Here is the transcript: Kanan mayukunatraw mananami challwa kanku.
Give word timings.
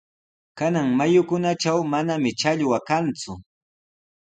Kanan 0.57 0.87
mayukunatraw 0.97 1.79
mananami 1.91 2.31
challwa 2.39 2.77
kanku. 2.87 3.33